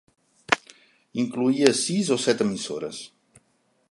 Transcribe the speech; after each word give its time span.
Incloïa 1.25 1.69
sis 1.81 2.11
o 2.17 2.19
set 2.25 2.43
emissores. 2.49 3.03